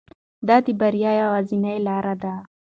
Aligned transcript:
دا 0.47 0.57
د 0.65 0.67
بریا 0.79 1.11
یوازینۍ 1.21 1.77
لاره 1.87 2.13
ده. 2.23 2.33